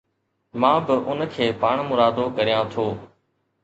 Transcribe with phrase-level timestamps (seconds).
[0.61, 2.85] مان به اُن کي پاڻمرادو ڪريان ٿو.